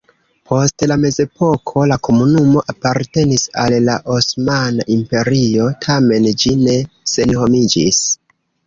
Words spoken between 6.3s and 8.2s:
ĝi ne senhomiĝis.